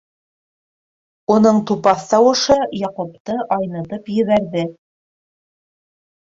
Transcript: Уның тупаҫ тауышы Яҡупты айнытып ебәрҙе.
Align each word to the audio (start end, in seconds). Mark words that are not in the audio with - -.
Уның 1.33 1.59
тупаҫ 1.73 2.01
тауышы 2.15 2.59
Яҡупты 2.85 3.37
айнытып 3.59 4.13
ебәрҙе. 4.19 4.67